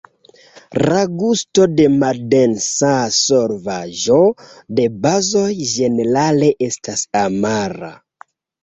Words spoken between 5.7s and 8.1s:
ĝenerale estas amara.